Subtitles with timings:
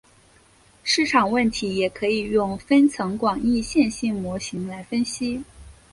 [0.81, 5.43] 市场问题也可以用分层广义线性模型来分析。